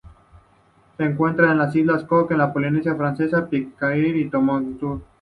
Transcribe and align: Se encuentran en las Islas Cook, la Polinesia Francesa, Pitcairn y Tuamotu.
Se 0.97 1.03
encuentran 1.03 1.51
en 1.51 1.57
las 1.59 1.75
Islas 1.75 2.05
Cook, 2.05 2.31
la 2.31 2.51
Polinesia 2.51 2.95
Francesa, 2.95 3.45
Pitcairn 3.47 4.17
y 4.17 4.29
Tuamotu. 4.31 5.03